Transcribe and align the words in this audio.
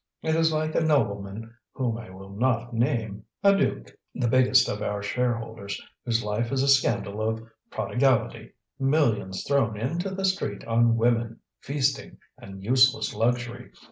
It 0.23 0.33
is 0.35 0.51
like 0.51 0.73
a 0.73 0.79
nobleman 0.81 1.53
whom 1.73 1.95
I 1.99 2.09
will 2.09 2.31
not 2.31 2.73
name, 2.73 3.23
a 3.43 3.55
duke, 3.55 3.91
the 4.15 4.27
biggest 4.27 4.67
of 4.67 4.81
our 4.81 5.03
shareholders, 5.03 5.79
whose 6.03 6.23
life 6.23 6.51
is 6.51 6.63
a 6.63 6.67
scandal 6.67 7.21
of 7.21 7.43
prodigality, 7.69 8.53
millions 8.79 9.43
thrown 9.43 9.77
into 9.77 10.09
the 10.09 10.25
street 10.25 10.65
on 10.65 10.97
women, 10.97 11.39
feasting, 11.59 12.17
and 12.39 12.63
useless 12.63 13.13
luxury. 13.13 13.71